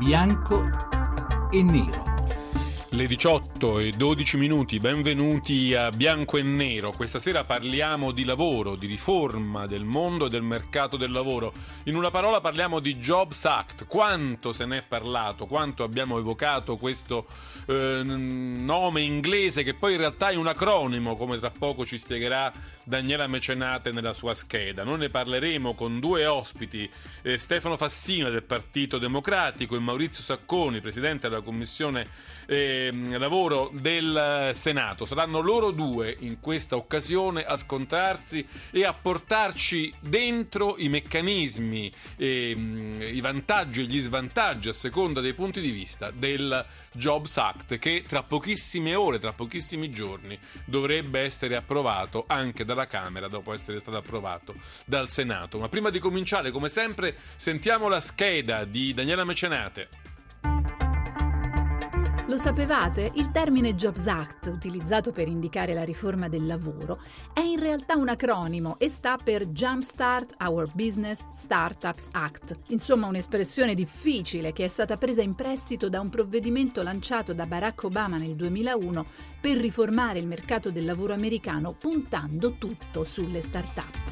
bianco 0.00 0.66
e 1.50 1.62
nero. 1.62 2.02
Le 2.88 3.06
18 3.06 3.49
e 3.60 3.92
12 3.94 4.38
minuti, 4.38 4.78
benvenuti 4.78 5.74
a 5.74 5.90
Bianco 5.90 6.38
e 6.38 6.42
Nero. 6.42 6.92
Questa 6.92 7.18
sera 7.18 7.44
parliamo 7.44 8.10
di 8.10 8.24
lavoro, 8.24 8.74
di 8.74 8.86
riforma 8.86 9.66
del 9.66 9.84
mondo 9.84 10.26
e 10.26 10.28
del 10.30 10.40
mercato 10.40 10.96
del 10.96 11.12
lavoro. 11.12 11.52
In 11.84 11.94
una 11.94 12.10
parola 12.10 12.40
parliamo 12.40 12.80
di 12.80 12.96
Jobs 12.96 13.44
Act. 13.44 13.84
Quanto 13.84 14.54
se 14.54 14.64
ne 14.64 14.78
è 14.78 14.84
parlato, 14.88 15.44
quanto 15.44 15.82
abbiamo 15.82 16.18
evocato 16.18 16.78
questo 16.78 17.26
eh, 17.66 18.00
nome 18.02 19.02
inglese 19.02 19.62
che 19.62 19.74
poi 19.74 19.92
in 19.92 19.98
realtà 19.98 20.30
è 20.30 20.36
un 20.36 20.46
acronimo, 20.46 21.14
come 21.14 21.36
tra 21.36 21.50
poco 21.50 21.84
ci 21.84 21.98
spiegherà 21.98 22.50
Daniela 22.82 23.26
Mecenate 23.26 23.92
nella 23.92 24.14
sua 24.14 24.32
scheda. 24.32 24.84
Noi 24.84 24.98
ne 24.98 25.10
parleremo 25.10 25.74
con 25.74 26.00
due 26.00 26.24
ospiti, 26.24 26.90
eh, 27.20 27.36
Stefano 27.36 27.76
Fassina 27.76 28.30
del 28.30 28.42
Partito 28.42 28.96
Democratico 28.96 29.76
e 29.76 29.80
Maurizio 29.80 30.22
Sacconi, 30.22 30.80
presidente 30.80 31.28
della 31.28 31.42
Commissione 31.42 32.08
eh, 32.46 32.90
Lavoro 33.18 33.49
del 33.72 34.52
Senato. 34.54 35.04
Saranno 35.04 35.40
loro 35.40 35.70
due 35.70 36.16
in 36.20 36.40
questa 36.40 36.76
occasione 36.76 37.44
a 37.44 37.56
scontrarsi 37.56 38.46
e 38.70 38.84
a 38.84 38.92
portarci 38.92 39.92
dentro 40.00 40.76
i 40.78 40.88
meccanismi, 40.88 41.92
eh, 42.16 43.10
i 43.12 43.20
vantaggi 43.20 43.80
e 43.80 43.84
gli 43.84 43.98
svantaggi 43.98 44.68
a 44.68 44.72
seconda 44.72 45.20
dei 45.20 45.34
punti 45.34 45.60
di 45.60 45.70
vista 45.70 46.10
del 46.10 46.64
Jobs 46.92 47.36
Act 47.36 47.78
che 47.78 48.04
tra 48.06 48.22
pochissime 48.22 48.94
ore, 48.94 49.18
tra 49.18 49.32
pochissimi 49.32 49.90
giorni 49.90 50.38
dovrebbe 50.64 51.20
essere 51.20 51.56
approvato 51.56 52.24
anche 52.26 52.64
dalla 52.64 52.86
Camera 52.86 53.28
dopo 53.28 53.52
essere 53.52 53.78
stato 53.78 53.96
approvato 53.96 54.54
dal 54.84 55.10
Senato. 55.10 55.58
Ma 55.58 55.68
prima 55.68 55.90
di 55.90 55.98
cominciare, 55.98 56.50
come 56.50 56.68
sempre, 56.68 57.16
sentiamo 57.36 57.88
la 57.88 58.00
scheda 58.00 58.64
di 58.64 58.94
Daniela 58.94 59.24
Mecenate. 59.24 60.09
Lo 62.30 62.36
sapevate? 62.36 63.10
Il 63.14 63.32
termine 63.32 63.74
Jobs 63.74 64.06
Act, 64.06 64.46
utilizzato 64.46 65.10
per 65.10 65.26
indicare 65.26 65.74
la 65.74 65.82
riforma 65.82 66.28
del 66.28 66.46
lavoro, 66.46 67.00
è 67.32 67.40
in 67.40 67.58
realtà 67.58 67.96
un 67.96 68.08
acronimo 68.08 68.78
e 68.78 68.88
sta 68.88 69.16
per 69.16 69.46
Jumpstart 69.46 70.36
Our 70.38 70.72
Business 70.72 71.24
Startups 71.34 72.06
Act. 72.12 72.56
Insomma, 72.68 73.08
un'espressione 73.08 73.74
difficile 73.74 74.52
che 74.52 74.64
è 74.64 74.68
stata 74.68 74.96
presa 74.96 75.22
in 75.22 75.34
prestito 75.34 75.88
da 75.88 75.98
un 75.98 76.08
provvedimento 76.08 76.84
lanciato 76.84 77.34
da 77.34 77.46
Barack 77.46 77.82
Obama 77.82 78.16
nel 78.16 78.36
2001 78.36 79.06
per 79.40 79.56
riformare 79.56 80.20
il 80.20 80.28
mercato 80.28 80.70
del 80.70 80.84
lavoro 80.84 81.12
americano 81.12 81.72
puntando 81.72 82.52
tutto 82.58 83.02
sulle 83.02 83.42
start-up. 83.42 84.09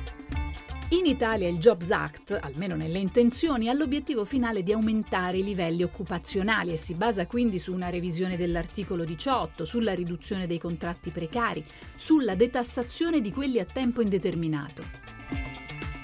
In 0.93 1.05
Italia 1.05 1.49
il 1.49 1.59
Jobs 1.59 1.91
Act, 1.91 2.39
almeno 2.41 2.75
nelle 2.75 2.99
intenzioni, 2.99 3.69
ha 3.69 3.75
l'obiettivo 3.75 4.25
finale 4.25 4.63
di 4.63 4.73
aumentare 4.73 5.37
i 5.37 5.45
livelli 5.45 5.83
occupazionali 5.83 6.73
e 6.73 6.79
si 6.79 6.95
basa 6.95 7.27
quindi 7.27 7.59
su 7.59 7.75
una 7.75 7.91
revisione 7.91 8.39
dell'articolo 8.39 9.05
18, 9.05 9.67
sulla 9.67 9.93
riduzione 9.93 10.47
dei 10.47 10.59
contratti 10.59 11.11
precari, 11.11 11.63
sulla 11.95 12.35
detassazione 12.35 13.21
di 13.21 13.31
quelli 13.31 13.59
a 13.59 13.67
tempo 13.67 14.01
indeterminato. 14.01 15.18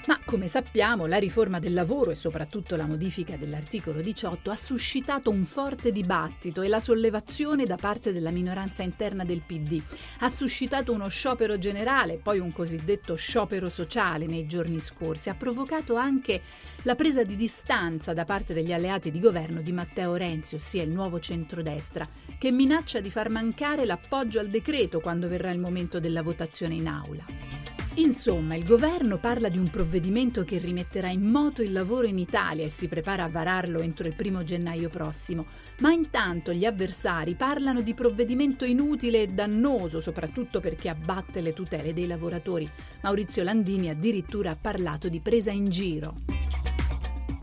Ma 0.07 0.19
come 0.23 0.47
sappiamo, 0.47 1.07
la 1.07 1.17
riforma 1.17 1.57
del 1.57 1.73
lavoro 1.73 2.11
e 2.11 2.15
soprattutto 2.15 2.75
la 2.75 2.85
modifica 2.85 3.37
dell'articolo 3.37 4.01
18 4.01 4.51
ha 4.51 4.55
suscitato 4.55 5.31
un 5.31 5.45
forte 5.45 5.91
dibattito 5.91 6.61
e 6.61 6.67
la 6.67 6.79
sollevazione 6.79 7.65
da 7.65 7.75
parte 7.75 8.13
della 8.13 8.29
minoranza 8.29 8.83
interna 8.83 9.25
del 9.25 9.41
PD. 9.41 9.81
Ha 10.19 10.29
suscitato 10.29 10.93
uno 10.93 11.07
sciopero 11.07 11.57
generale, 11.57 12.19
poi 12.21 12.37
un 12.37 12.51
cosiddetto 12.51 13.15
sciopero 13.15 13.67
sociale 13.67 14.27
nei 14.27 14.45
giorni 14.45 14.79
scorsi. 14.79 15.29
Ha 15.29 15.33
provocato 15.33 15.95
anche 15.95 16.41
la 16.83 16.93
presa 16.93 17.23
di 17.23 17.35
distanza 17.35 18.13
da 18.13 18.25
parte 18.25 18.53
degli 18.53 18.73
alleati 18.73 19.09
di 19.09 19.19
governo 19.19 19.61
di 19.61 19.71
Matteo 19.71 20.15
Renzi, 20.15 20.53
ossia 20.53 20.83
il 20.83 20.91
nuovo 20.91 21.19
centrodestra, 21.19 22.07
che 22.37 22.51
minaccia 22.51 22.99
di 22.99 23.09
far 23.09 23.29
mancare 23.29 23.85
l'appoggio 23.85 24.37
al 24.39 24.49
decreto 24.49 24.99
quando 24.99 25.27
verrà 25.27 25.49
il 25.49 25.59
momento 25.59 25.99
della 25.99 26.21
votazione 26.21 26.75
in 26.75 26.87
aula. 26.87 27.84
Insomma, 27.97 28.55
il 28.55 28.65
governo 28.65 29.19
parla 29.19 29.47
di 29.47 29.57
un 29.57 29.69
provvedimento 29.69 30.43
che 30.43 30.57
rimetterà 30.57 31.07
in 31.07 31.23
moto 31.23 31.61
il 31.61 31.71
lavoro 31.71 32.05
in 32.05 32.19
Italia 32.19 32.65
e 32.65 32.69
si 32.69 32.89
prepara 32.89 33.23
a 33.23 33.29
vararlo 33.29 33.79
entro 33.79 34.05
il 34.05 34.15
primo 34.15 34.43
gennaio 34.43 34.89
prossimo, 34.89 35.45
ma 35.79 35.93
intanto 35.93 36.51
gli 36.51 36.65
avversari 36.65 37.35
parlano 37.35 37.79
di 37.79 37.93
provvedimento 37.93 38.65
inutile 38.65 39.21
e 39.21 39.27
dannoso, 39.27 40.01
soprattutto 40.01 40.59
perché 40.59 40.89
abbatte 40.89 41.39
le 41.39 41.53
tutele 41.53 41.93
dei 41.93 42.05
lavoratori. 42.05 42.69
Maurizio 43.01 43.43
Landini 43.43 43.89
addirittura 43.89 44.51
ha 44.51 44.57
parlato 44.59 45.07
di 45.07 45.21
presa 45.21 45.51
in 45.51 45.69
giro. 45.69 46.15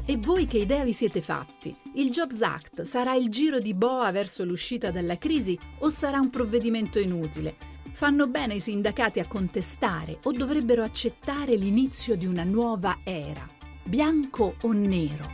E 0.04 0.16
voi 0.18 0.46
che 0.46 0.58
idea 0.58 0.84
vi 0.84 0.92
siete 0.92 1.22
fatti? 1.22 1.74
Il 1.94 2.10
Jobs 2.10 2.42
Act 2.42 2.82
sarà 2.82 3.14
il 3.14 3.30
giro 3.30 3.58
di 3.58 3.72
boa 3.72 4.10
verso 4.10 4.44
l'uscita 4.44 4.91
dalla 4.91 5.16
crisi 5.16 5.58
o 5.78 5.88
sarà 5.88 6.20
un 6.20 6.28
provvedimento 6.28 6.98
inutile? 6.98 7.72
Fanno 7.94 8.26
bene 8.26 8.54
i 8.54 8.60
sindacati 8.60 9.20
a 9.20 9.26
contestare 9.26 10.19
o 10.25 10.32
dovrebbero 10.32 10.82
accettare 10.82 11.54
l'inizio 11.54 12.16
di 12.16 12.26
una 12.26 12.42
nuova 12.42 13.00
era? 13.04 13.48
Bianco 13.84 14.56
o 14.62 14.72
nero? 14.72 15.30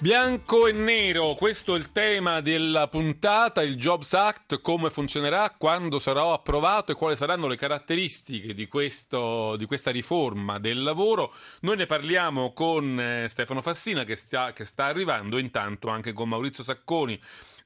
Bianco 0.00 0.66
e 0.66 0.72
nero, 0.72 1.34
questo 1.34 1.74
è 1.74 1.78
il 1.78 1.92
tema 1.92 2.40
della 2.40 2.88
puntata, 2.88 3.62
il 3.62 3.76
Jobs 3.76 4.14
Act, 4.14 4.62
come 4.62 4.88
funzionerà, 4.88 5.54
quando 5.56 5.98
sarà 5.98 6.32
approvato 6.32 6.90
e 6.90 6.94
quali 6.94 7.16
saranno 7.16 7.46
le 7.46 7.56
caratteristiche 7.56 8.54
di, 8.54 8.66
questo, 8.66 9.56
di 9.56 9.66
questa 9.66 9.90
riforma 9.90 10.58
del 10.58 10.82
lavoro. 10.82 11.34
Noi 11.60 11.76
ne 11.76 11.84
parliamo 11.84 12.54
con 12.54 12.98
eh, 12.98 13.28
Stefano 13.28 13.60
Fassina 13.60 14.04
che 14.04 14.16
sta, 14.16 14.52
che 14.52 14.64
sta 14.64 14.86
arrivando, 14.86 15.36
intanto 15.36 15.88
anche 15.88 16.14
con 16.14 16.30
Maurizio 16.30 16.64
Sacconi, 16.64 17.20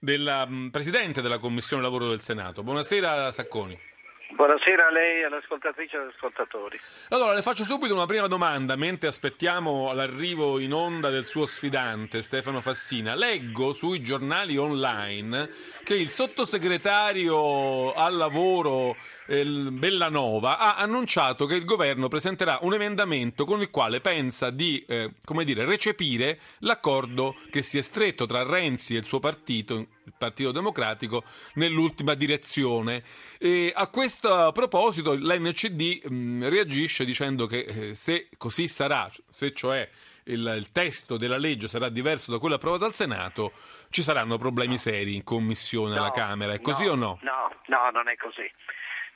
della, 0.04 0.46
mm, 0.46 0.68
Presidente 0.68 1.22
della 1.22 1.38
Commissione 1.38 1.82
Lavoro 1.82 2.10
del 2.10 2.20
Senato. 2.20 2.62
Buonasera 2.62 3.32
Sacconi. 3.32 3.92
Buonasera 4.34 4.88
a 4.88 4.90
lei, 4.90 5.22
all'ascoltatrice 5.22 5.96
e 5.96 6.00
agli 6.00 6.08
ascoltatori. 6.08 6.80
Allora, 7.10 7.34
le 7.34 7.42
faccio 7.42 7.62
subito 7.62 7.94
una 7.94 8.06
prima 8.06 8.26
domanda, 8.26 8.74
mentre 8.74 9.06
aspettiamo 9.06 9.92
l'arrivo 9.92 10.58
in 10.58 10.72
onda 10.72 11.08
del 11.08 11.24
suo 11.24 11.46
sfidante, 11.46 12.20
Stefano 12.20 12.60
Fassina. 12.60 13.14
Leggo 13.14 13.72
sui 13.72 14.02
giornali 14.02 14.56
online 14.56 15.50
che 15.84 15.94
il 15.94 16.10
sottosegretario 16.10 17.92
al 17.92 18.16
lavoro 18.16 18.96
Bellanova 19.26 20.58
ha 20.58 20.74
annunciato 20.74 21.46
che 21.46 21.54
il 21.54 21.64
governo 21.64 22.08
presenterà 22.08 22.58
un 22.62 22.74
emendamento 22.74 23.44
con 23.44 23.60
il 23.60 23.70
quale 23.70 24.00
pensa 24.00 24.50
di, 24.50 24.84
eh, 24.86 25.12
come 25.24 25.44
dire, 25.44 25.64
recepire 25.64 26.40
l'accordo 26.58 27.36
che 27.50 27.62
si 27.62 27.78
è 27.78 27.82
stretto 27.82 28.26
tra 28.26 28.42
Renzi 28.42 28.96
e 28.96 28.98
il 28.98 29.06
suo 29.06 29.20
partito, 29.20 29.86
il 30.04 30.14
Partito 30.16 30.52
Democratico, 30.52 31.24
nell'ultima 31.54 32.14
direzione. 32.14 33.02
E 33.38 33.72
a 33.74 33.86
questo 33.88 34.50
proposito 34.52 35.14
l'NCD 35.14 36.08
mh, 36.08 36.48
reagisce 36.48 37.04
dicendo 37.04 37.46
che 37.46 37.60
eh, 37.60 37.94
se 37.94 38.28
così 38.36 38.68
sarà, 38.68 39.10
se 39.28 39.52
cioè 39.52 39.88
il, 40.24 40.54
il, 40.56 40.72
testo 40.72 41.16
della 41.16 41.36
legge 41.36 41.68
sarà 41.68 41.88
diverso 41.88 42.30
da 42.30 42.38
quello 42.38 42.54
approvato 42.54 42.84
al 42.84 42.94
Senato, 42.94 43.52
ci 43.90 44.02
saranno 44.02 44.38
problemi 44.38 44.78
seri 44.78 45.14
in 45.14 45.24
commissione 45.24 45.94
no, 45.94 46.00
alla 46.00 46.10
Camera. 46.10 46.52
È 46.52 46.60
così 46.60 46.84
no, 46.84 46.92
o 46.92 46.94
no? 46.94 47.18
No, 47.22 47.54
no, 47.66 47.90
non 47.90 48.08
è 48.08 48.16
così. 48.16 48.50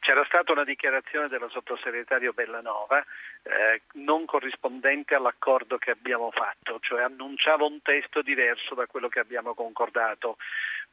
C'era 0.01 0.25
stata 0.25 0.53
una 0.53 0.65
dichiarazione 0.65 1.29
dello 1.29 1.49
sottosegretario 1.49 2.33
Bellanova 2.33 3.05
eh, 3.43 3.83
non 3.95 4.25
corrispondente 4.25 5.15
all'accordo 5.15 5.79
che 5.79 5.91
abbiamo 5.91 6.31
fatto, 6.31 6.79
cioè 6.81 7.03
annunciava 7.03 7.65
un 7.65 7.83
testo 7.83 8.23
diverso 8.23 8.75
da 8.75 8.87
quello 8.87 9.09
che 9.09 9.21
abbiamo 9.21 9.55
concordato. 9.55 10.37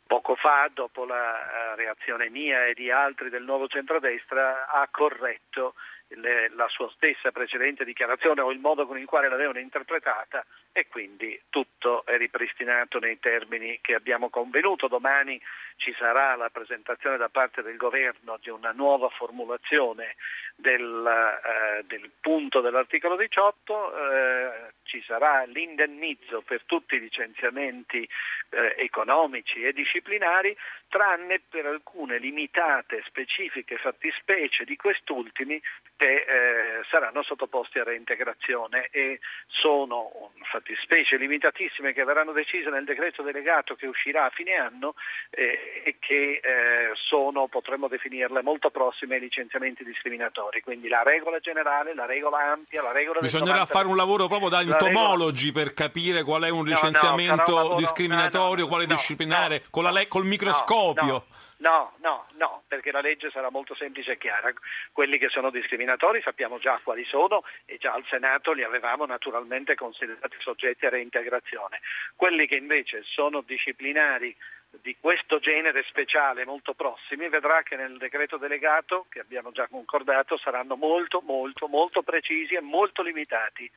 Poco 0.07 0.35
fa, 0.35 0.69
dopo 0.71 1.03
la 1.03 1.73
uh, 1.73 1.75
reazione 1.75 2.29
mia 2.29 2.65
e 2.65 2.75
di 2.75 2.91
altri 2.91 3.29
del 3.29 3.43
nuovo 3.43 3.67
centrodestra, 3.67 4.67
ha 4.67 4.87
corretto 4.91 5.73
le, 6.09 6.49
la 6.55 6.67
sua 6.67 6.89
stessa 6.93 7.31
precedente 7.31 7.83
dichiarazione 7.83 8.41
o 8.41 8.51
il 8.51 8.59
modo 8.59 8.85
con 8.85 8.97
il 8.99 9.05
quale 9.05 9.29
l'avevano 9.29 9.59
interpretata 9.59 10.45
e 10.71 10.87
quindi 10.87 11.41
tutto 11.49 12.05
è 12.05 12.17
ripristinato 12.17 12.99
nei 12.99 13.19
termini 13.19 13.79
che 13.81 13.95
abbiamo 13.95 14.29
convenuto. 14.29 14.87
Domani 14.87 15.41
ci 15.77 15.93
sarà 15.97 16.35
la 16.35 16.49
presentazione 16.49 17.17
da 17.17 17.29
parte 17.29 17.61
del 17.61 17.77
governo 17.77 18.37
di 18.41 18.49
una 18.49 18.71
nuova 18.71 19.09
formulazione 19.09 20.15
del, 20.55 21.05
eh, 21.05 21.83
del 21.85 22.09
punto 22.19 22.61
dell'articolo 22.61 23.15
18, 23.15 23.95
eh, 23.95 24.71
ci 24.83 25.03
sarà 25.05 25.43
l'indennizzo 25.43 26.41
per 26.41 26.63
tutti 26.65 26.95
i 26.95 26.99
licenziamenti 26.99 28.07
eh, 28.49 28.75
economici 28.77 29.63
e 29.63 29.73
disciplinari, 29.73 30.55
tranne 30.87 31.41
per 31.49 31.65
alcune 31.65 32.19
limitate 32.19 33.03
specifiche 33.05 33.77
fattispecie 33.77 34.63
di 34.63 34.75
quest'ultimi 34.77 35.61
eh, 35.97 36.81
saranno 36.89 37.23
sottoposti 37.23 37.79
a 37.79 37.83
reintegrazione 37.83 38.87
e 38.91 39.19
sono 39.47 40.31
fattispecie 40.43 41.17
limitatissime 41.17 41.93
che 41.93 42.03
verranno 42.03 42.31
decise 42.31 42.69
nel 42.69 42.85
decreto 42.85 43.23
delegato 43.23 43.75
che 43.75 43.87
uscirà 43.87 44.25
a 44.25 44.29
fine 44.29 44.55
anno 44.55 44.95
eh, 45.31 45.64
che 45.99 46.39
eh, 46.41 46.91
sono, 46.93 47.47
potremmo 47.47 47.87
definirle, 47.87 48.41
molto 48.41 48.69
prossime 48.69 49.15
ai 49.15 49.21
licenziamenti 49.21 49.83
discriminatori. 49.83 50.61
Quindi 50.61 50.87
la 50.87 51.03
regola 51.03 51.39
generale, 51.39 51.93
la 51.93 52.05
regola 52.05 52.51
ampia, 52.51 52.81
la 52.81 52.91
regola 52.91 53.19
Bisognerà 53.19 53.59
90... 53.59 53.73
fare 53.73 53.87
un 53.87 53.95
lavoro 53.95 54.27
proprio 54.27 54.49
da 54.49 54.61
entomologi 54.61 55.47
regola... 55.47 55.65
per 55.65 55.73
capire 55.73 56.23
qual 56.23 56.43
è 56.43 56.49
un 56.49 56.65
licenziamento 56.65 57.43
no, 57.51 57.55
no, 57.55 57.55
lavoro... 57.55 57.75
discriminatorio, 57.75 58.63
no, 58.63 58.69
quale 58.69 58.85
disciplinare, 58.85 59.63
con 59.69 59.83
la 59.83 59.91
le... 59.91 60.07
col 60.07 60.25
microscopio. 60.25 61.25
No, 61.57 61.93
no, 62.01 62.25
no, 62.33 62.63
perché 62.67 62.91
la 62.91 62.99
legge 62.99 63.31
sarà 63.31 63.49
molto 63.49 63.75
semplice 63.75 64.13
e 64.13 64.17
chiara. 64.17 64.51
Quelli 64.91 65.17
che 65.17 65.29
sono 65.29 65.49
discriminatori 65.49 66.21
sappiamo 66.21 66.59
già 66.59 66.79
quali 66.83 67.05
sono 67.05 67.43
e 67.65 67.77
già 67.77 67.93
al 67.93 68.05
Senato 68.09 68.51
li 68.51 68.63
avevamo 68.63 69.05
naturalmente 69.05 69.75
considerati 69.75 70.35
soggetti 70.39 70.85
a 70.85 70.89
reintegrazione. 70.89 71.79
Quelli 72.15 72.45
che 72.45 72.55
invece 72.55 73.03
sono 73.05 73.41
disciplinari 73.41 74.35
di 74.81 74.95
questo 74.99 75.39
genere 75.39 75.83
speciale 75.87 76.45
molto 76.45 76.73
prossimi, 76.73 77.29
vedrà 77.29 77.63
che 77.63 77.75
nel 77.75 77.97
decreto 77.97 78.37
delegato, 78.37 79.05
che 79.09 79.19
abbiamo 79.19 79.51
già 79.51 79.67
concordato, 79.67 80.37
saranno 80.37 80.75
molto, 80.75 81.21
molto, 81.25 81.67
molto 81.67 82.01
precisi 82.01 82.55
e 82.55 82.61
molto 82.61 83.01
limitati. 83.01 83.69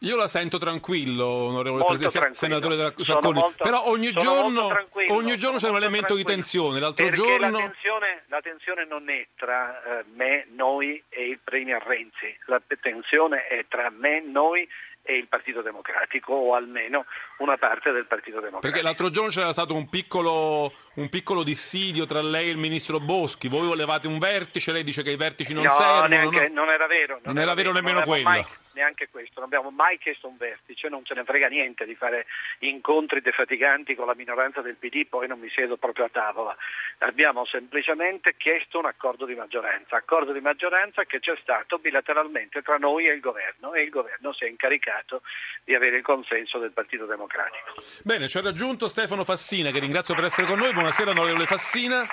Io 0.00 0.16
la 0.16 0.28
sento 0.28 0.58
tranquillo, 0.58 1.24
onorevole 1.24 1.84
Presidente, 1.84 2.34
senatore 2.34 2.76
della 2.76 2.92
Sacconi, 2.96 3.38
molto, 3.38 3.62
però 3.62 3.88
ogni 3.88 4.12
giorno, 4.12 4.68
ogni 5.08 5.38
giorno 5.38 5.56
c'è 5.56 5.68
un 5.68 5.76
elemento 5.76 6.14
di 6.14 6.24
tensione. 6.24 6.80
L'altro 6.80 7.08
giorno... 7.10 7.50
La 7.50 7.58
tensione, 7.58 8.22
la 8.26 8.40
tensione, 8.40 8.84
non 8.84 9.08
è 9.08 9.26
tra 9.36 10.00
eh, 10.00 10.04
me, 10.14 10.46
noi 10.50 11.02
e 11.08 11.28
il 11.28 11.38
Premier 11.42 11.80
Renzi, 11.80 12.36
la 12.46 12.60
tensione 12.80 13.46
è 13.46 13.64
tra 13.68 13.88
me, 13.90 14.20
noi 14.20 14.68
e 15.06 15.16
il 15.16 15.28
Partito 15.28 15.60
Democratico 15.60 16.32
o 16.32 16.54
almeno 16.54 17.04
una 17.38 17.56
parte 17.56 17.92
del 17.92 18.06
Partito 18.06 18.40
Democratico. 18.40 18.60
Perché 18.60 18.82
l'altro 18.82 19.10
giorno 19.10 19.28
c'era 19.28 19.52
stato 19.52 19.74
un 19.74 19.88
piccolo, 19.88 20.72
un 20.94 21.08
piccolo 21.10 21.42
dissidio 21.42 22.06
tra 22.06 22.22
lei 22.22 22.48
e 22.48 22.50
il 22.50 22.56
Ministro 22.56 22.98
Boschi, 22.98 23.48
voi 23.48 23.66
volevate 23.66 24.08
un 24.08 24.18
vertice, 24.18 24.72
lei 24.72 24.82
dice 24.82 25.02
che 25.02 25.10
i 25.10 25.16
vertici 25.16 25.52
non 25.52 25.64
no, 25.64 25.70
servono. 25.70 26.06
Neanche, 26.06 26.48
no? 26.48 26.64
Non 26.64 26.72
era 26.72 26.86
vero. 26.86 27.20
Non, 27.22 27.34
non 27.34 27.38
era, 27.38 27.54
vero 27.54 27.72
nemmeno 27.72 28.02
quello. 28.02 28.28
Mai, 28.28 28.44
neanche 28.74 29.08
questo, 29.08 29.40
non 29.40 29.44
abbiamo 29.44 29.70
mai 29.70 29.98
chiesto 29.98 30.28
un 30.28 30.36
vertice, 30.36 30.88
non 30.88 31.04
ce 31.04 31.14
ne 31.14 31.24
frega 31.24 31.48
niente 31.48 31.84
di 31.84 31.94
fare 31.94 32.26
incontri 32.60 33.20
defatiganti 33.20 33.94
con 33.94 34.06
la 34.06 34.14
minoranza 34.14 34.60
del 34.60 34.76
PD, 34.76 35.06
poi 35.06 35.26
non 35.26 35.38
mi 35.38 35.48
siedo 35.48 35.76
proprio 35.76 36.04
a 36.04 36.08
tavola. 36.08 36.56
Abbiamo 36.98 37.44
semplicemente 37.46 38.34
chiesto 38.36 38.78
un 38.78 38.86
accordo 38.86 39.24
di 39.24 39.34
maggioranza, 39.34 39.96
accordo 39.96 40.32
di 40.32 40.40
maggioranza 40.40 41.04
che 41.04 41.20
c'è 41.20 41.36
stato 41.40 41.78
bilateralmente 41.78 42.62
tra 42.62 42.76
noi 42.76 43.06
e 43.06 43.14
il 43.14 43.20
governo 43.20 43.74
e 43.74 43.82
il 43.82 43.90
governo 43.90 44.32
si 44.32 44.44
è 44.44 44.48
incaricato 44.48 45.22
di 45.64 45.74
avere 45.74 45.96
il 45.96 46.02
consenso 46.02 46.58
del 46.58 46.72
Partito 46.72 47.06
Democratico. 47.06 47.74
Bene, 48.02 48.28
ci 48.28 48.38
ha 48.38 48.42
raggiunto 48.42 48.88
Stefano 48.88 49.24
Fassina 49.24 49.70
che 49.70 49.78
ringrazio 49.78 50.14
per 50.14 50.24
essere 50.24 50.46
con 50.46 50.58
noi. 50.58 50.72
Buonasera 50.72 51.10
onorevole 51.10 51.46
Fassina. 51.46 52.06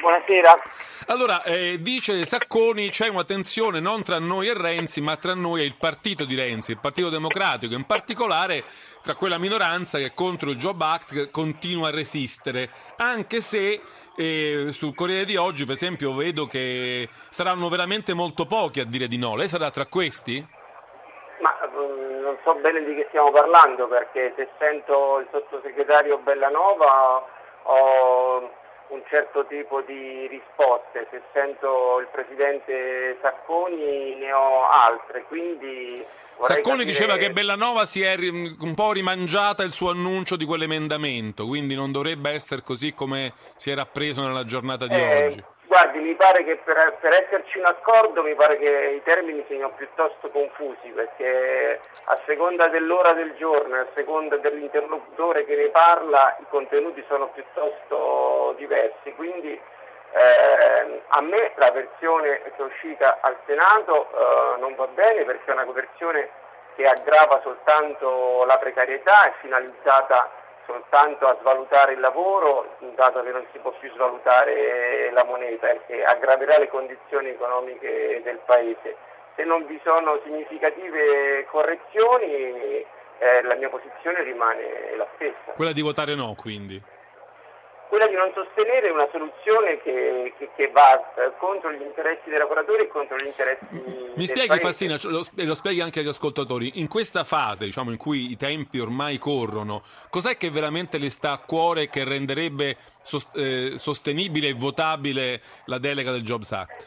Buonasera. 0.00 0.62
Allora, 1.08 1.42
eh, 1.42 1.78
dice 1.80 2.24
Sacconi, 2.24 2.90
c'è 2.90 3.08
una 3.08 3.24
tensione 3.24 3.80
non 3.80 4.02
tra 4.04 4.18
noi 4.18 4.48
e 4.48 4.54
Renzi, 4.54 5.00
ma 5.00 5.16
tra 5.16 5.34
noi 5.34 5.62
e 5.62 5.64
il 5.64 5.74
partito 5.76 6.24
di 6.24 6.36
Renzi, 6.36 6.72
il 6.72 6.78
Partito 6.78 7.08
Democratico, 7.08 7.74
in 7.74 7.84
particolare 7.84 8.62
tra 9.02 9.14
quella 9.14 9.38
minoranza 9.38 9.98
che 9.98 10.12
contro 10.14 10.50
il 10.50 10.56
Job 10.56 10.80
Act 10.80 11.30
continua 11.30 11.88
a 11.88 11.90
resistere, 11.90 12.70
anche 12.96 13.40
se 13.40 13.80
eh, 14.16 14.66
sul 14.70 14.94
Corriere 14.94 15.24
di 15.24 15.36
oggi, 15.36 15.64
per 15.64 15.74
esempio, 15.74 16.14
vedo 16.14 16.46
che 16.46 17.08
saranno 17.30 17.68
veramente 17.68 18.14
molto 18.14 18.46
pochi 18.46 18.80
a 18.80 18.84
dire 18.84 19.08
di 19.08 19.18
no. 19.18 19.34
Lei 19.34 19.48
sarà 19.48 19.70
tra 19.70 19.86
questi? 19.86 20.46
Ma 21.40 21.56
um, 21.72 22.20
non 22.22 22.36
so 22.44 22.54
bene 22.54 22.84
di 22.84 22.94
che 22.94 23.06
stiamo 23.08 23.30
parlando, 23.32 23.88
perché 23.88 24.32
se 24.36 24.48
sento 24.58 25.18
il 25.20 25.28
sottosegretario 25.30 26.18
Bellanova 26.18 27.36
ho 27.62 27.97
un 28.88 29.02
certo 29.08 29.46
tipo 29.46 29.82
di 29.82 30.26
risposte, 30.28 31.06
se 31.10 31.22
sento 31.32 31.98
il 32.00 32.08
presidente 32.10 33.18
Sacconi 33.20 34.14
ne 34.16 34.32
ho 34.32 34.66
altre, 34.68 35.24
quindi... 35.28 36.04
Sacconi 36.40 36.62
capire... 36.62 36.84
diceva 36.84 37.16
che 37.16 37.30
Bellanova 37.30 37.84
si 37.84 38.00
è 38.02 38.14
un 38.16 38.74
po' 38.74 38.92
rimangiata 38.92 39.62
il 39.64 39.72
suo 39.72 39.90
annuncio 39.90 40.36
di 40.36 40.44
quell'emendamento, 40.44 41.46
quindi 41.46 41.74
non 41.74 41.90
dovrebbe 41.90 42.30
essere 42.30 42.62
così 42.62 42.94
come 42.94 43.32
si 43.56 43.70
era 43.70 43.84
preso 43.86 44.22
nella 44.22 44.44
giornata 44.44 44.86
di 44.86 44.94
eh, 44.94 45.24
oggi. 45.26 45.44
Guardi, 45.68 45.98
mi 45.98 46.14
pare 46.14 46.44
che 46.44 46.56
per, 46.64 46.96
per, 46.98 47.12
esserci 47.12 47.58
un 47.58 47.66
accordo 47.66 48.22
mi 48.22 48.34
pare 48.34 48.56
che 48.56 48.94
i 48.96 49.02
termini 49.02 49.44
siano 49.46 49.68
piuttosto 49.72 50.30
confusi 50.30 50.88
perché 50.94 51.78
a 52.04 52.18
seconda 52.24 52.68
dell'ora 52.68 53.12
del 53.12 53.34
giorno 53.36 53.76
e 53.76 53.80
a 53.80 53.86
seconda 53.92 54.38
dell'interlocutore 54.38 55.44
che 55.44 55.56
ne 55.56 55.68
parla 55.68 56.38
i 56.40 56.46
contenuti 56.48 57.04
sono 57.06 57.28
piuttosto 57.28 58.54
diversi. 58.56 59.12
Quindi 59.12 59.52
eh, 59.52 61.02
a 61.06 61.20
me 61.20 61.52
la 61.56 61.70
versione 61.70 62.40
che 62.44 62.52
è 62.56 62.62
uscita 62.62 63.18
al 63.20 63.36
Senato 63.44 64.08
eh, 64.08 64.60
non 64.60 64.74
va 64.74 64.86
bene 64.86 65.24
perché 65.24 65.50
è 65.50 65.52
una 65.52 65.66
versione 65.66 66.30
che 66.76 66.86
aggrava 66.86 67.40
soltanto 67.42 68.44
la 68.46 68.56
precarietà, 68.56 69.26
è 69.26 69.32
finalizzata 69.40 70.30
soltanto 70.68 71.26
a 71.26 71.36
svalutare 71.40 71.94
il 71.94 72.00
lavoro, 72.00 72.76
dato 72.94 73.22
che 73.22 73.30
non 73.30 73.44
si 73.52 73.58
può 73.58 73.72
più 73.80 73.90
svalutare 73.94 75.10
la 75.12 75.24
moneta 75.24 75.66
e 75.86 76.04
aggraverà 76.04 76.58
le 76.58 76.68
condizioni 76.68 77.30
economiche 77.30 78.20
del 78.22 78.38
Paese. 78.44 78.96
Se 79.34 79.44
non 79.44 79.64
vi 79.64 79.80
sono 79.82 80.20
significative 80.24 81.46
correzioni, 81.50 82.84
eh, 83.18 83.42
la 83.42 83.54
mia 83.54 83.70
posizione 83.70 84.22
rimane 84.22 84.94
la 84.96 85.06
stessa. 85.14 85.52
Quella 85.56 85.72
di 85.72 85.80
votare 85.80 86.14
no, 86.14 86.34
quindi? 86.36 86.80
Quella 87.88 88.06
di 88.06 88.14
non 88.14 88.30
sostenere 88.34 88.90
una 88.90 89.08
soluzione 89.10 89.80
che, 89.82 90.34
che, 90.38 90.50
che, 90.54 90.68
va 90.68 91.00
contro 91.38 91.72
gli 91.72 91.82
interessi 91.82 92.28
dei 92.28 92.38
lavoratori 92.38 92.82
e 92.82 92.88
contro 92.88 93.16
gli 93.16 93.26
interessi 93.26 93.66
Mi 94.14 94.26
spieghi 94.26 94.58
Fassina, 94.58 94.96
lo, 95.04 95.22
lo 95.34 95.54
spieghi 95.54 95.80
anche 95.80 96.00
agli 96.00 96.08
ascoltatori, 96.08 96.80
in 96.80 96.88
questa 96.88 97.24
fase 97.24 97.64
diciamo, 97.64 97.90
in 97.90 97.96
cui 97.96 98.30
i 98.30 98.36
tempi 98.36 98.78
ormai 98.78 99.18
corrono, 99.18 99.82
cos'è 100.10 100.36
che 100.36 100.50
veramente 100.50 100.98
le 100.98 101.10
sta 101.10 101.32
a 101.32 101.38
cuore 101.38 101.88
che 101.88 102.04
renderebbe 102.04 102.76
sost- 103.02 103.36
eh, 103.36 103.78
sostenibile 103.78 104.48
e 104.48 104.54
votabile 104.54 105.40
la 105.64 105.78
delega 105.78 106.12
del 106.12 106.22
Jobs 106.22 106.52
Act, 106.52 106.86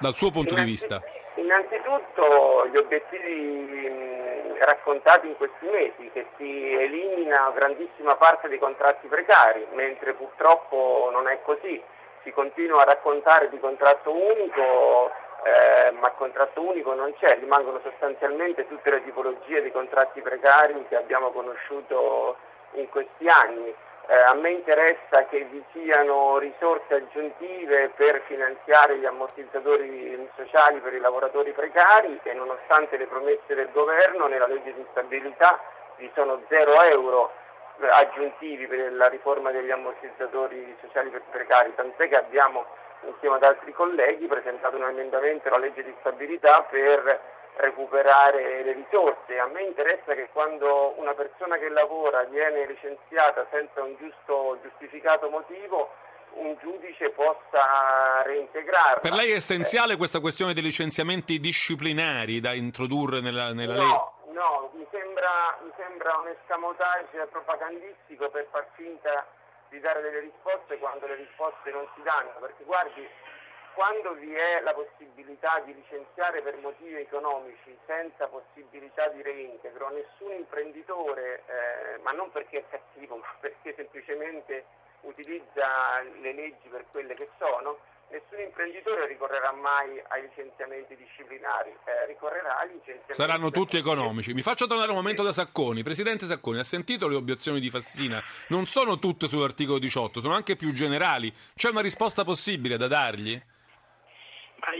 dal 0.00 0.14
suo 0.16 0.30
punto 0.30 0.54
Innanzi- 0.54 0.64
di 0.64 0.70
vista? 0.70 1.02
Innanzitutto 1.36 2.68
gli 2.70 2.76
obiettivi 2.76 4.09
raccontati 4.64 5.26
in 5.26 5.36
questi 5.36 5.66
mesi, 5.66 6.10
che 6.12 6.26
si 6.36 6.74
elimina 6.74 7.50
grandissima 7.54 8.16
parte 8.16 8.48
dei 8.48 8.58
contratti 8.58 9.06
precari, 9.06 9.66
mentre 9.72 10.14
purtroppo 10.14 11.08
non 11.12 11.28
è 11.28 11.40
così. 11.42 11.82
Si 12.22 12.32
continua 12.32 12.82
a 12.82 12.84
raccontare 12.84 13.48
di 13.48 13.58
contratto 13.58 14.12
unico, 14.12 15.10
eh, 15.44 15.90
ma 15.92 16.10
contratto 16.10 16.60
unico 16.60 16.92
non 16.94 17.14
c'è, 17.18 17.38
rimangono 17.38 17.80
sostanzialmente 17.82 18.68
tutte 18.68 18.90
le 18.90 19.02
tipologie 19.04 19.62
di 19.62 19.70
contratti 19.70 20.20
precari 20.20 20.84
che 20.88 20.96
abbiamo 20.96 21.30
conosciuto 21.30 22.36
in 22.72 22.88
questi 22.90 23.28
anni. 23.28 23.74
Eh, 24.06 24.14
a 24.14 24.34
me 24.34 24.50
interessa 24.50 25.26
che 25.26 25.44
vi 25.50 25.62
siano 25.72 26.38
risorse 26.38 26.94
aggiuntive 26.94 27.90
per 27.90 28.22
finanziare 28.26 28.98
gli 28.98 29.06
ammortizzatori 29.06 30.28
sociali 30.36 30.80
per 30.80 30.94
i 30.94 31.00
lavoratori 31.00 31.52
precari 31.52 32.18
e 32.22 32.32
nonostante 32.32 32.96
le 32.96 33.06
promesse 33.06 33.54
del 33.54 33.70
governo 33.72 34.26
nella 34.26 34.46
legge 34.46 34.74
di 34.74 34.84
stabilità 34.90 35.60
vi 35.96 36.10
sono 36.14 36.42
0 36.48 36.82
euro 36.82 37.30
eh, 37.78 37.88
aggiuntivi 37.88 38.66
per 38.66 38.92
la 38.94 39.08
riforma 39.08 39.50
degli 39.50 39.70
ammortizzatori 39.70 40.76
sociali 40.80 41.10
per 41.10 41.22
precari, 41.30 41.74
tant'è 41.74 42.08
che 42.08 42.16
abbiamo 42.16 42.66
insieme 43.06 43.36
ad 43.36 43.44
altri 43.44 43.72
colleghi 43.72 44.26
presentato 44.26 44.76
un 44.76 44.88
emendamento 44.88 45.48
alla 45.48 45.58
legge 45.58 45.84
di 45.84 45.94
stabilità 46.00 46.62
per 46.68 47.20
recuperare 47.60 48.62
le 48.62 48.72
risorse. 48.72 49.38
A 49.38 49.46
me 49.46 49.62
interessa 49.62 50.14
che 50.14 50.28
quando 50.32 50.94
una 50.96 51.14
persona 51.14 51.58
che 51.58 51.68
lavora 51.68 52.24
viene 52.24 52.66
licenziata 52.66 53.46
senza 53.50 53.82
un 53.82 53.96
giusto 53.98 54.58
giustificato 54.62 55.28
motivo, 55.28 55.90
un 56.34 56.56
giudice 56.60 57.10
possa 57.10 58.22
reintegrarla. 58.24 59.00
Per 59.00 59.12
lei 59.12 59.32
è 59.32 59.36
essenziale 59.36 59.96
questa 59.96 60.20
questione 60.20 60.52
dei 60.52 60.62
licenziamenti 60.62 61.40
disciplinari 61.40 62.40
da 62.40 62.52
introdurre 62.54 63.20
nella, 63.20 63.52
nella 63.52 63.74
no, 63.74 63.82
legge? 63.82 64.32
No, 64.32 64.70
mi 64.74 64.86
sembra, 64.90 65.58
mi 65.62 65.72
sembra 65.76 66.16
un 66.18 66.28
escamotage 66.28 67.26
propagandistico 67.30 68.30
per 68.30 68.46
far 68.50 68.66
finta 68.74 69.26
di 69.70 69.80
dare 69.80 70.02
delle 70.02 70.20
risposte 70.20 70.78
quando 70.78 71.06
le 71.06 71.14
risposte 71.14 71.70
non 71.70 71.86
si 71.94 72.02
danno, 72.02 72.32
perché 72.40 72.64
guardi, 72.64 73.08
quando 73.74 74.14
vi 74.14 74.32
è 74.34 74.60
la 74.62 74.74
possibilità 74.74 75.60
di 75.64 75.74
licenziare 75.74 76.42
per 76.42 76.56
motivi 76.56 76.96
economici 76.96 77.76
senza 77.86 78.26
possibilità 78.26 79.08
di 79.08 79.22
reintegro, 79.22 79.90
nessun 79.90 80.32
imprenditore, 80.32 81.42
eh, 81.46 81.98
ma 82.02 82.12
non 82.12 82.30
perché 82.30 82.58
è 82.58 82.64
cattivo, 82.68 83.16
ma 83.22 83.34
perché 83.40 83.74
semplicemente 83.74 84.64
utilizza 85.02 86.02
le 86.20 86.32
leggi 86.32 86.68
per 86.68 86.84
quelle 86.90 87.14
che 87.14 87.28
sono, 87.38 87.78
nessun 88.10 88.40
imprenditore 88.40 89.06
ricorrerà 89.06 89.52
mai 89.52 90.02
ai 90.08 90.22
licenziamenti 90.22 90.96
disciplinari, 90.96 91.70
eh, 91.70 92.06
ricorrerà 92.06 92.58
ai 92.58 92.68
licenziamenti... 92.68 93.14
Saranno 93.14 93.50
tutti 93.50 93.76
economici. 93.76 94.34
Mi 94.34 94.42
faccio 94.42 94.66
tornare 94.66 94.90
un 94.90 94.96
momento 94.96 95.22
da 95.22 95.32
Sacconi. 95.32 95.82
Presidente 95.82 96.26
Sacconi, 96.26 96.58
ha 96.58 96.64
sentito 96.64 97.08
le 97.08 97.16
obiezioni 97.16 97.60
di 97.60 97.70
Fassina? 97.70 98.22
Non 98.48 98.66
sono 98.66 98.98
tutte 98.98 99.28
sull'articolo 99.28 99.78
18, 99.78 100.20
sono 100.20 100.34
anche 100.34 100.56
più 100.56 100.72
generali. 100.72 101.32
C'è 101.54 101.70
una 101.70 101.80
risposta 101.80 102.24
possibile 102.24 102.76
da 102.76 102.88
dargli? 102.88 103.40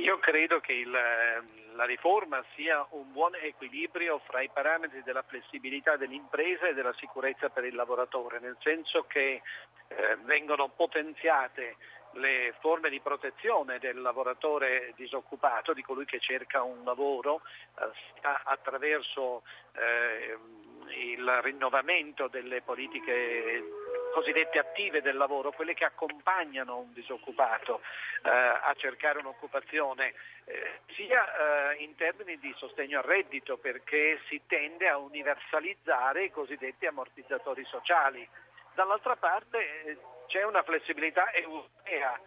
Io 0.00 0.18
credo 0.18 0.60
che 0.60 0.72
il, 0.72 0.90
la 0.90 1.84
riforma 1.84 2.42
sia 2.54 2.86
un 2.90 3.12
buon 3.12 3.34
equilibrio 3.34 4.18
fra 4.26 4.40
i 4.40 4.48
parametri 4.48 5.02
della 5.02 5.22
flessibilità 5.22 5.96
dell'impresa 5.96 6.68
e 6.68 6.74
della 6.74 6.94
sicurezza 6.94 7.50
per 7.50 7.64
il 7.64 7.74
lavoratore, 7.74 8.40
nel 8.40 8.56
senso 8.60 9.04
che 9.06 9.42
eh, 9.88 10.16
vengono 10.22 10.68
potenziate 10.68 11.76
le 12.14 12.54
forme 12.60 12.88
di 12.88 13.00
protezione 13.00 13.78
del 13.78 14.00
lavoratore 14.00 14.92
disoccupato, 14.96 15.74
di 15.74 15.82
colui 15.82 16.06
che 16.06 16.18
cerca 16.18 16.62
un 16.62 16.82
lavoro, 16.82 17.42
eh, 17.78 17.90
attraverso 18.44 19.42
eh, 19.72 20.38
il 20.88 21.40
rinnovamento 21.42 22.28
delle 22.28 22.62
politiche 22.62 23.62
cosiddette 24.10 24.58
attive 24.58 25.02
del 25.02 25.16
lavoro, 25.16 25.52
quelle 25.52 25.74
che 25.74 25.84
accompagnano 25.84 26.78
un 26.78 26.92
disoccupato 26.92 27.80
eh, 28.22 28.28
a 28.30 28.74
cercare 28.76 29.18
un'occupazione, 29.18 30.14
eh, 30.44 30.80
sia 30.94 31.72
eh, 31.72 31.82
in 31.82 31.94
termini 31.96 32.38
di 32.38 32.52
sostegno 32.56 32.98
al 32.98 33.04
reddito, 33.04 33.56
perché 33.56 34.20
si 34.28 34.40
tende 34.46 34.88
a 34.88 34.98
universalizzare 34.98 36.24
i 36.24 36.30
cosiddetti 36.30 36.86
ammortizzatori 36.86 37.64
sociali. 37.64 38.26
Dall'altra 38.74 39.16
parte 39.16 39.58
eh, 39.84 39.98
c'è 40.26 40.44
una 40.44 40.62
flessibilità 40.62 41.32
europea 41.32 42.18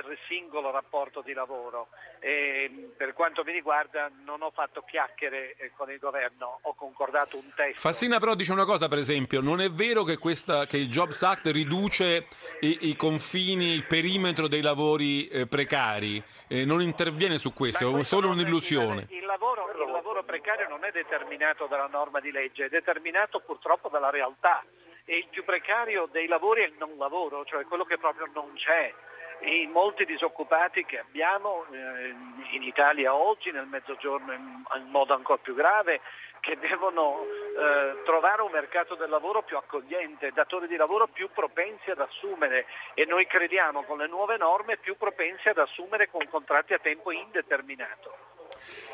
del 0.00 0.16
singolo 0.26 0.70
rapporto 0.70 1.20
di 1.20 1.34
lavoro. 1.34 1.88
E 2.18 2.92
per 2.96 3.12
quanto 3.12 3.44
mi 3.44 3.52
riguarda 3.52 4.10
non 4.24 4.40
ho 4.40 4.50
fatto 4.50 4.82
chiacchiere 4.82 5.54
eh, 5.56 5.72
con 5.76 5.90
il 5.90 5.98
governo, 5.98 6.60
ho 6.62 6.74
concordato 6.74 7.36
un 7.36 7.52
testo. 7.54 7.80
Fassina 7.80 8.18
però 8.18 8.34
dice 8.34 8.52
una 8.52 8.64
cosa 8.64 8.88
per 8.88 8.98
esempio, 8.98 9.40
non 9.40 9.60
è 9.60 9.68
vero 9.68 10.02
che, 10.04 10.16
questa, 10.16 10.64
che 10.66 10.78
il 10.78 10.88
Jobs 10.88 11.22
Act 11.22 11.48
riduce 11.48 12.28
i, 12.60 12.88
i, 12.88 12.96
confini, 12.96 13.72
il 13.72 13.84
perimetro 13.84 14.48
dei 14.48 14.62
lavori 14.62 15.28
eh, 15.28 15.46
precari, 15.46 16.22
eh, 16.48 16.64
non 16.64 16.80
interviene 16.80 17.36
su 17.38 17.52
questo, 17.52 17.98
è 17.98 18.04
solo 18.04 18.30
un'illusione. 18.30 19.08
Il, 19.10 19.18
il, 19.18 19.26
lavoro, 19.26 19.68
il 19.70 19.90
lavoro 19.90 20.22
precario 20.22 20.68
non 20.68 20.84
è 20.84 20.90
determinato 20.92 21.66
dalla 21.66 21.88
norma 21.88 22.20
di 22.20 22.30
legge, 22.30 22.66
è 22.66 22.68
determinato 22.68 23.40
purtroppo 23.40 23.88
dalla 23.88 24.10
realtà 24.10 24.64
e 25.04 25.16
il 25.16 25.26
più 25.28 25.44
precario 25.44 26.08
dei 26.10 26.28
lavori 26.28 26.62
è 26.62 26.66
il 26.66 26.74
non 26.78 26.96
lavoro, 26.96 27.44
cioè 27.44 27.64
quello 27.64 27.84
che 27.84 27.98
proprio 27.98 28.30
non 28.32 28.52
c'è 28.54 28.94
i 29.42 29.66
molti 29.66 30.04
disoccupati 30.04 30.84
che 30.84 30.98
abbiamo 30.98 31.64
eh, 31.70 32.14
in 32.52 32.62
Italia 32.62 33.14
oggi, 33.14 33.50
nel 33.50 33.66
mezzogiorno 33.66 34.32
in, 34.32 34.62
in 34.76 34.88
modo 34.88 35.14
ancora 35.14 35.40
più 35.42 35.54
grave, 35.54 36.00
che 36.40 36.58
devono 36.58 37.24
eh, 37.24 38.02
trovare 38.04 38.42
un 38.42 38.50
mercato 38.50 38.96
del 38.96 39.08
lavoro 39.08 39.42
più 39.42 39.56
accogliente, 39.56 40.32
datori 40.32 40.66
di 40.66 40.76
lavoro 40.76 41.06
più 41.06 41.30
propensi 41.32 41.90
ad 41.90 42.00
assumere 42.00 42.66
e 42.94 43.04
noi 43.04 43.26
crediamo 43.26 43.84
con 43.84 43.98
le 43.98 44.08
nuove 44.08 44.36
norme 44.36 44.76
più 44.76 44.96
propensi 44.96 45.48
ad 45.48 45.58
assumere 45.58 46.10
con 46.10 46.26
contratti 46.28 46.74
a 46.74 46.78
tempo 46.78 47.12
indeterminato. 47.12 48.21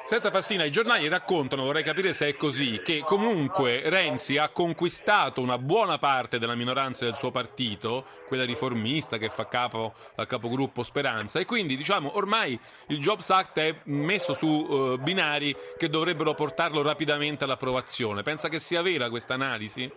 Senta 0.09 0.31
Fassina, 0.31 0.65
i 0.65 0.71
giornali 0.71 1.07
raccontano, 1.07 1.65
vorrei 1.65 1.83
capire 1.83 2.15
se 2.15 2.29
è 2.29 2.35
così, 2.35 2.81
che 2.83 3.03
comunque 3.05 3.83
Renzi 3.91 4.39
ha 4.39 4.49
conquistato 4.49 5.43
una 5.43 5.59
buona 5.59 5.99
parte 5.99 6.39
della 6.39 6.55
minoranza 6.55 7.05
del 7.05 7.15
suo 7.15 7.31
partito, 7.31 8.07
quella 8.27 8.47
riformista 8.47 9.19
che 9.19 9.29
fa 9.29 9.47
capo 9.49 9.93
al 10.17 10.27
capogruppo 10.27 10.83
Speranza, 10.83 11.41
e 11.41 11.45
quindi 11.45 11.77
diciamo 11.77 12.17
ormai 12.17 12.59
il 12.87 13.01
Jobs 13.01 13.29
Act 13.29 13.59
è 13.59 13.75
messo 13.85 14.33
su 14.33 14.47
uh, 14.47 14.97
binari 14.99 15.55
che 15.77 15.91
dovrebbero 15.91 16.33
portarlo 16.33 16.81
rapidamente 16.81 17.45
all'approvazione. 17.45 18.23
Pensa 18.23 18.49
che 18.49 18.61
sia 18.61 18.81
vera 18.81 19.11
questa 19.11 19.35
analisi? 19.35 19.93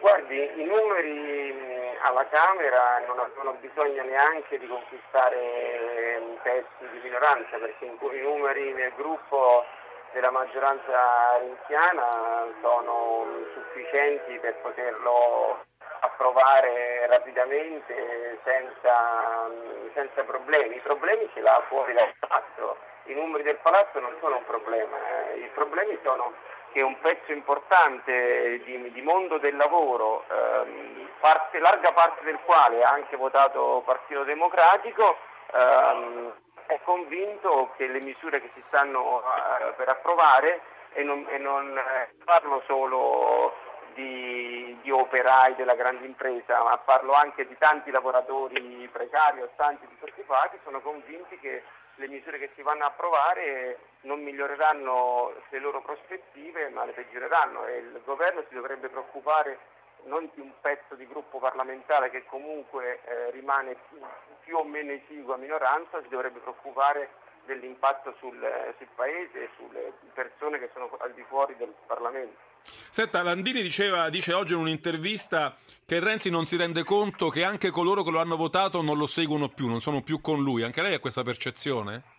Guardi, 0.00 0.36
i 0.36 0.64
numeri 0.64 1.97
alla 2.08 2.26
Camera 2.28 3.02
non 3.06 3.18
avevano 3.18 3.52
bisogno 3.60 4.02
neanche 4.02 4.58
di 4.58 4.66
conquistare 4.66 6.38
testi 6.42 6.88
di 6.92 7.00
minoranza 7.02 7.58
perché 7.58 7.84
i 7.84 8.20
numeri 8.22 8.72
nel 8.72 8.92
gruppo 8.96 9.64
della 10.12 10.30
maggioranza 10.30 11.36
renziana 11.38 12.46
sono 12.62 13.26
sufficienti 13.52 14.38
per 14.38 14.54
poterlo 14.62 15.64
approvare 16.00 17.06
rapidamente 17.08 18.38
senza, 18.42 19.50
senza, 19.92 20.22
problemi. 20.22 20.76
I 20.76 20.80
problemi 20.80 21.28
ce 21.34 21.40
l'ha 21.40 21.62
fuori 21.68 21.92
dal 21.92 22.12
palazzo, 22.28 22.76
i 23.04 23.14
numeri 23.14 23.42
del 23.42 23.56
palazzo 23.56 23.98
non 23.98 24.14
sono 24.20 24.36
un 24.36 24.44
problema, 24.44 24.96
eh. 25.32 25.38
i 25.38 25.50
problemi 25.54 25.98
sono 26.02 26.32
che 26.70 26.82
un 26.82 26.98
pezzo 27.00 27.32
importante 27.32 28.60
di, 28.64 28.92
di 28.92 29.02
mondo 29.02 29.38
del 29.38 29.56
lavoro, 29.56 30.24
ehm, 30.28 31.08
parte, 31.18 31.58
larga 31.58 31.92
parte 31.92 32.22
del 32.24 32.38
quale 32.44 32.84
ha 32.84 32.90
anche 32.90 33.16
votato 33.16 33.82
Partito 33.84 34.24
Democratico, 34.24 35.16
ehm, 35.52 36.32
è 36.66 36.78
convinto 36.84 37.72
che 37.76 37.86
le 37.86 38.00
misure 38.00 38.42
che 38.42 38.50
si 38.54 38.62
stanno 38.68 39.22
eh, 39.22 39.72
per 39.76 39.88
approvare, 39.88 40.60
e 40.92 41.02
non, 41.02 41.26
e 41.28 41.38
non 41.38 41.76
eh, 41.76 42.10
parlo 42.24 42.62
solo 42.66 43.52
di, 43.98 44.78
di, 44.80 44.90
operai 44.92 45.56
della 45.56 45.74
grande 45.74 46.06
impresa, 46.06 46.62
ma 46.62 46.78
parlo 46.78 47.14
anche 47.14 47.48
di 47.48 47.58
tanti 47.58 47.90
lavoratori 47.90 48.88
precari 48.92 49.40
o 49.42 49.50
tanti 49.56 49.88
disoccupati, 49.88 50.58
sono 50.62 50.80
convinti 50.80 51.36
che 51.40 51.64
le 51.96 52.06
misure 52.06 52.38
che 52.38 52.50
si 52.54 52.62
vanno 52.62 52.84
a 52.84 52.88
approvare 52.88 53.78
non 54.02 54.22
miglioreranno 54.22 55.32
le 55.48 55.58
loro 55.58 55.82
prospettive 55.82 56.68
ma 56.68 56.84
le 56.84 56.92
peggioreranno 56.92 57.66
e 57.66 57.78
il 57.78 58.00
governo 58.04 58.44
si 58.46 58.54
dovrebbe 58.54 58.88
preoccupare 58.88 59.58
non 60.04 60.30
di 60.32 60.40
un 60.40 60.52
pezzo 60.60 60.94
di 60.94 61.08
gruppo 61.08 61.38
parlamentare 61.38 62.10
che 62.10 62.24
comunque 62.26 63.00
eh, 63.02 63.32
rimane 63.32 63.74
più, 63.88 63.98
più, 64.44 64.56
o 64.56 64.62
meno 64.62 64.92
esiguo 64.92 65.34
a 65.34 65.38
minoranza, 65.38 66.00
si 66.02 66.08
dovrebbe 66.08 66.38
preoccupare 66.38 67.10
dell'impatto 67.46 68.14
sul, 68.18 68.38
sul 68.76 68.88
Paese 68.94 69.42
e 69.42 69.48
sulle 69.56 69.92
persone 70.14 70.60
che 70.60 70.70
sono 70.72 70.88
al 71.00 71.12
di 71.14 71.24
fuori 71.24 71.56
del 71.56 71.74
Parlamento. 71.86 72.47
Senta, 72.90 73.22
Landini 73.22 73.62
diceva, 73.62 74.08
dice 74.08 74.32
oggi 74.32 74.54
in 74.54 74.60
un'intervista 74.60 75.54
che 75.86 76.00
Renzi 76.00 76.30
non 76.30 76.46
si 76.46 76.56
rende 76.56 76.84
conto 76.84 77.28
che 77.28 77.44
anche 77.44 77.70
coloro 77.70 78.02
che 78.02 78.10
lo 78.10 78.20
hanno 78.20 78.36
votato 78.36 78.82
non 78.82 78.98
lo 78.98 79.06
seguono 79.06 79.48
più, 79.48 79.68
non 79.68 79.80
sono 79.80 80.02
più 80.02 80.20
con 80.20 80.42
lui. 80.42 80.62
Anche 80.62 80.82
lei 80.82 80.94
ha 80.94 81.00
questa 81.00 81.22
percezione? 81.22 82.16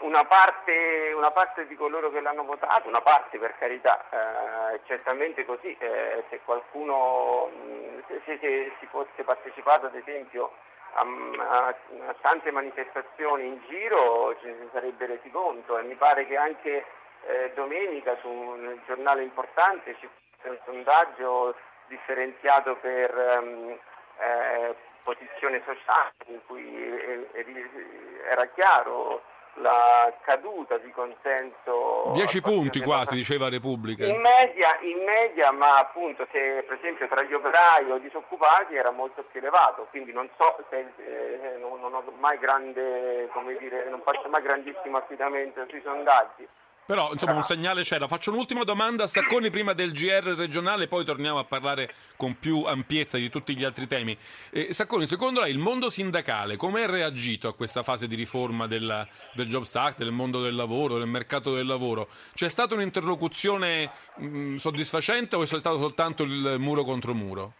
Una, 0.00 0.24
parte, 0.24 1.12
una 1.14 1.30
parte, 1.30 1.66
di 1.66 1.76
coloro 1.76 2.10
che 2.10 2.20
l'hanno 2.20 2.44
votato, 2.44 2.88
una 2.88 3.02
parte 3.02 3.38
per 3.38 3.56
carità, 3.58 4.04
eh, 4.10 4.80
certamente 4.86 5.44
così. 5.44 5.76
Eh, 5.78 6.24
se 6.30 6.40
qualcuno, 6.44 7.50
se, 8.06 8.20
se, 8.24 8.38
se, 8.40 8.72
si 8.80 8.86
fosse 8.86 9.22
partecipato 9.24 9.86
ad 9.86 9.94
esempio 9.94 10.52
a, 10.94 11.02
a, 11.02 11.66
a 12.08 12.14
tante 12.20 12.50
manifestazioni 12.50 13.46
in 13.46 13.60
giro, 13.68 14.36
ce 14.40 14.48
ne 14.48 14.56
si 14.60 14.68
sarebbe 14.72 15.06
resi 15.06 15.30
conto 15.30 15.78
e 15.78 15.82
mi 15.82 15.94
pare 15.94 16.26
che 16.26 16.36
anche 16.36 16.84
eh, 17.26 17.52
domenica 17.54 18.16
su 18.20 18.28
un 18.28 18.78
giornale 18.86 19.22
importante 19.22 19.96
ci 19.98 20.06
fu 20.06 20.48
un 20.48 20.58
sondaggio 20.64 21.54
differenziato 21.88 22.76
per 22.76 23.40
um, 23.42 23.78
eh, 24.18 24.74
posizione 25.02 25.62
sociale 25.64 26.12
in 26.26 26.40
cui 26.46 27.26
era 28.28 28.46
chiaro 28.48 29.22
la 29.58 30.12
caduta 30.22 30.76
di 30.78 30.90
consenso 30.90 32.10
10 32.12 32.40
punti 32.42 32.80
quasi 32.80 33.14
diceva 33.14 33.48
Repubblica. 33.48 34.04
In 34.04 34.20
media, 34.20 34.78
in 34.80 35.02
media, 35.02 35.50
ma 35.50 35.78
appunto 35.78 36.26
se 36.30 36.62
per 36.66 36.76
esempio 36.76 37.08
tra 37.08 37.22
gli 37.22 37.32
operai 37.32 37.90
o 37.90 37.96
i 37.96 38.00
disoccupati 38.00 38.74
era 38.74 38.90
molto 38.90 39.22
più 39.30 39.40
elevato 39.40 39.86
quindi 39.90 40.12
non 40.12 40.28
so 40.36 40.56
se 40.68 40.92
eh, 40.98 41.56
non, 41.58 41.80
non, 41.80 41.94
ho 41.94 42.02
mai 42.18 42.38
grande 42.38 43.28
come 43.32 43.56
dire 43.56 43.88
non 43.88 44.02
faccio 44.02 44.28
mai 44.28 44.42
grandissimo 44.42 44.98
affidamento 44.98 45.64
sui 45.68 45.80
sondaggi 45.82 46.46
però 46.86 47.12
insomma 47.12 47.34
un 47.34 47.42
segnale 47.42 47.82
c'era. 47.82 48.06
Faccio 48.06 48.30
un'ultima 48.30 48.62
domanda 48.62 49.04
a 49.04 49.06
Sacconi 49.06 49.50
prima 49.50 49.72
del 49.72 49.92
GR 49.92 50.34
regionale, 50.36 50.86
poi 50.86 51.04
torniamo 51.04 51.38
a 51.38 51.44
parlare 51.44 51.92
con 52.16 52.38
più 52.38 52.62
ampiezza 52.64 53.18
di 53.18 53.28
tutti 53.28 53.56
gli 53.56 53.64
altri 53.64 53.86
temi. 53.86 54.16
Eh, 54.50 54.72
Sacconi, 54.72 55.06
secondo 55.06 55.40
lei 55.40 55.50
il 55.50 55.58
mondo 55.58 55.90
sindacale 55.90 56.56
come 56.56 56.84
ha 56.84 56.86
reagito 56.86 57.48
a 57.48 57.54
questa 57.54 57.82
fase 57.82 58.06
di 58.06 58.14
riforma 58.14 58.66
del, 58.66 59.06
del 59.34 59.48
Jobs 59.48 59.74
Act, 59.74 59.98
del 59.98 60.12
mondo 60.12 60.40
del 60.40 60.54
lavoro, 60.54 60.98
del 60.98 61.08
mercato 61.08 61.52
del 61.52 61.66
lavoro? 61.66 62.08
C'è 62.34 62.48
stata 62.48 62.74
un'interlocuzione 62.74 63.90
mh, 64.16 64.56
soddisfacente 64.56 65.36
o 65.36 65.42
è 65.42 65.46
stato 65.46 65.78
soltanto 65.78 66.22
il 66.22 66.56
muro 66.58 66.84
contro 66.84 67.12
muro? 67.12 67.54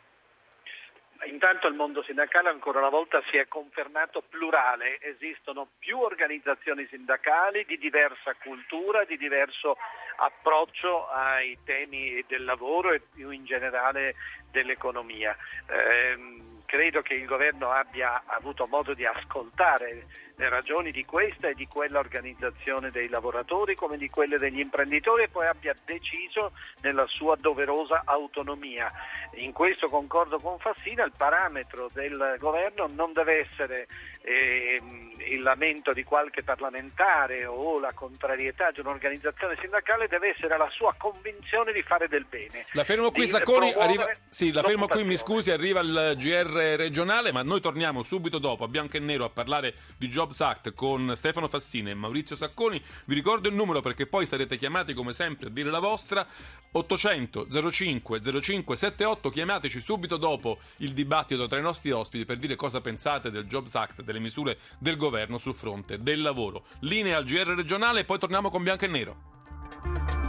Intanto 1.26 1.66
il 1.66 1.74
mondo 1.74 2.02
sindacale 2.02 2.48
ancora 2.50 2.78
una 2.78 2.88
volta 2.88 3.22
si 3.30 3.36
è 3.36 3.48
confermato 3.48 4.22
plurale, 4.28 5.00
esistono 5.00 5.68
più 5.78 5.98
organizzazioni 5.98 6.86
sindacali 6.88 7.64
di 7.66 7.78
diversa 7.78 8.34
cultura, 8.34 9.04
di 9.04 9.16
diverso 9.16 9.76
approccio 10.18 11.08
ai 11.08 11.58
temi 11.64 12.24
del 12.28 12.44
lavoro 12.44 12.92
e 12.92 13.00
più 13.00 13.30
in 13.30 13.44
generale 13.44 14.14
dell'economia. 14.50 15.36
Eh, 15.68 16.16
credo 16.64 17.02
che 17.02 17.14
il 17.14 17.26
governo 17.26 17.70
abbia 17.70 18.22
avuto 18.26 18.66
modo 18.66 18.94
di 18.94 19.04
ascoltare 19.04 20.06
le 20.36 20.48
ragioni 20.48 20.90
di 20.90 21.04
questa 21.04 21.48
e 21.48 21.54
di 21.54 21.66
quella 21.66 21.98
organizzazione 21.98 22.90
dei 22.90 23.08
lavoratori 23.08 23.74
come 23.74 23.96
di 23.96 24.10
quelle 24.10 24.38
degli 24.38 24.60
imprenditori 24.60 25.24
e 25.24 25.28
poi 25.28 25.46
abbia 25.46 25.74
deciso 25.84 26.52
nella 26.82 27.06
sua 27.06 27.36
doverosa 27.36 28.02
autonomia. 28.04 28.92
In 29.36 29.52
questo 29.52 29.88
concordo 29.88 30.38
con 30.38 30.58
Fassina, 30.58 31.04
il 31.04 31.12
parametro 31.16 31.90
del 31.92 32.36
governo 32.38 32.86
non 32.86 33.12
deve 33.12 33.46
essere 33.48 33.86
eh, 34.22 34.80
il 35.28 35.42
lamento 35.42 35.92
di 35.92 36.04
qualche 36.04 36.42
parlamentare 36.42 37.46
o 37.46 37.78
la 37.78 37.92
contrarietà 37.92 38.70
di 38.70 38.80
un'organizzazione 38.80 39.56
sindacale, 39.60 40.08
deve 40.08 40.30
essere 40.30 40.56
la 40.56 40.68
sua 40.70 40.94
convinzione 40.98 41.72
di 41.72 41.82
fare 41.82 42.08
del 42.08 42.26
bene. 42.28 42.66
La 42.72 42.84
fermo 42.84 43.10
qui, 43.10 43.28
Sacconi, 43.28 43.72
arriva, 43.72 44.06
sì, 44.28 44.52
la 44.52 44.62
fermo 44.62 44.86
qui, 44.86 45.04
mi 45.04 45.16
scusi, 45.16 45.50
arriva 45.50 45.80
il 45.80 46.14
GR 46.16 46.76
regionale, 46.76 47.32
ma 47.32 47.42
noi 47.42 47.60
torniamo 47.60 48.02
subito 48.02 48.38
dopo 48.38 48.64
a 48.64 48.68
Bianco 48.68 48.96
e 48.96 49.00
Nero 49.00 49.24
a 49.24 49.30
parlare 49.30 49.74
di 49.96 50.08
Job 50.08 50.25
Jobs 50.26 50.40
Act 50.40 50.74
con 50.74 51.12
Stefano 51.14 51.46
Fassini 51.46 51.90
e 51.90 51.94
Maurizio 51.94 52.34
Sacconi. 52.34 52.82
Vi 53.04 53.14
ricordo 53.14 53.48
il 53.48 53.54
numero 53.54 53.80
perché 53.80 54.06
poi 54.06 54.26
sarete 54.26 54.56
chiamati 54.56 54.92
come 54.92 55.12
sempre 55.12 55.46
a 55.46 55.50
dire 55.50 55.70
la 55.70 55.78
vostra. 55.78 56.26
800 56.72 57.70
05 57.70 58.40
05 58.40 58.76
78. 58.76 59.30
Chiamateci 59.30 59.80
subito 59.80 60.16
dopo 60.16 60.58
il 60.78 60.92
dibattito 60.92 61.46
tra 61.46 61.58
i 61.58 61.62
nostri 61.62 61.92
ospiti 61.92 62.24
per 62.24 62.38
dire 62.38 62.56
cosa 62.56 62.80
pensate 62.80 63.30
del 63.30 63.46
Jobs 63.46 63.74
Act, 63.76 64.02
delle 64.02 64.18
misure 64.18 64.58
del 64.78 64.96
governo 64.96 65.38
sul 65.38 65.54
fronte 65.54 66.02
del 66.02 66.20
lavoro. 66.20 66.64
Linea 66.80 67.18
al 67.18 67.24
GR 67.24 67.54
regionale 67.54 68.00
e 68.00 68.04
poi 68.04 68.18
torniamo 68.18 68.50
con 68.50 68.62
Bianco 68.62 68.84
e 68.84 68.88
Nero. 68.88 70.25